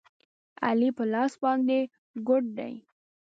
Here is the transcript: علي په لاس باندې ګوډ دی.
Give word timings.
علي 0.65 0.89
په 0.97 1.03
لاس 1.13 1.31
باندې 1.43 1.77
ګوډ 2.27 2.43
دی. 2.57 2.73